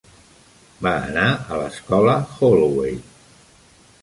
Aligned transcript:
Va 0.87 0.93
anar 1.09 1.27
a 1.33 1.59
l'Escola 1.61 2.17
Holloway. 2.39 2.97